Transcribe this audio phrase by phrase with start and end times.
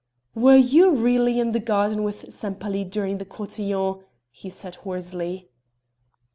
[0.33, 5.51] "Were you really in the garden with Sempaly during the cotillon?" he said hoarsely.